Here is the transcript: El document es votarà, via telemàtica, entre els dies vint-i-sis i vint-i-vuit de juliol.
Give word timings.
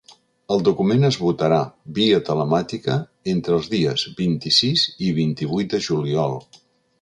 El 0.53 0.61
document 0.67 1.03
es 1.09 1.17
votarà, 1.23 1.59
via 1.97 2.21
telemàtica, 2.29 2.95
entre 3.35 3.55
els 3.59 3.69
dies 3.75 4.07
vint-i-sis 4.23 4.87
i 5.09 5.13
vint-i-vuit 5.21 5.77
de 5.77 5.83
juliol. 5.91 6.37